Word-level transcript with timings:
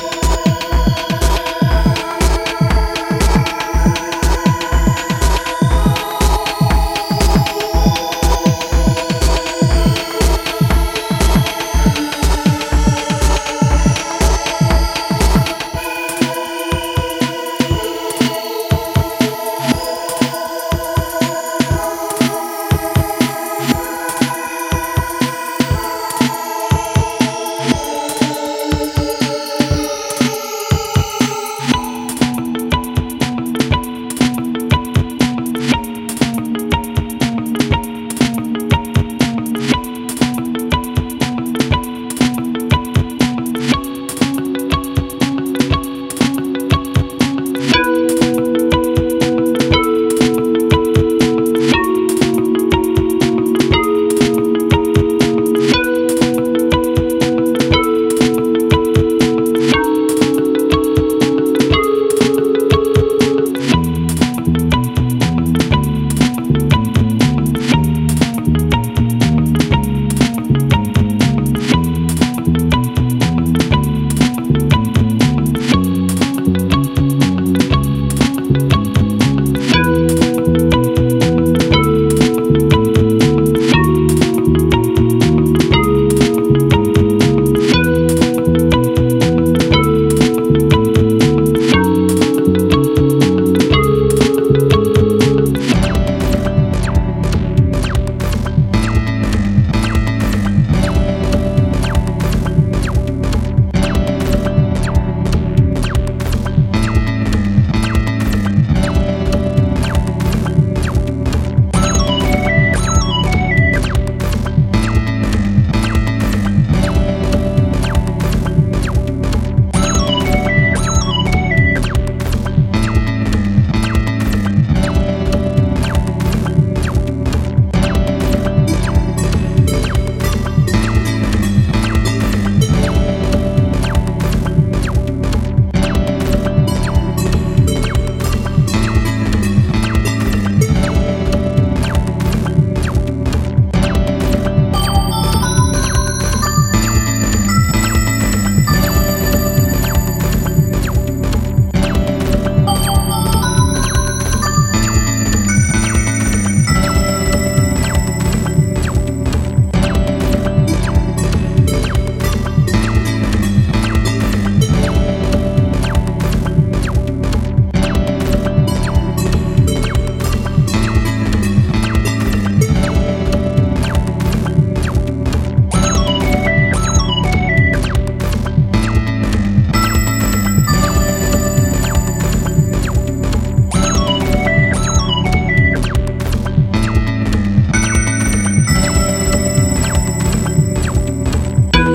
you. 0.00 0.21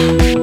Bye. 0.00 0.39